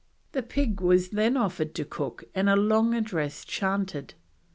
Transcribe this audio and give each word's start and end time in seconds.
The 0.31 0.41
pig 0.41 0.81
was 0.81 1.09
then 1.09 1.37
offered 1.37 1.75
to 1.75 1.85
Cook 1.85 2.23
and 2.33 2.49
a 2.49 2.55
long 2.55 2.95
address 2.95 3.45
chanted. 3.45 4.15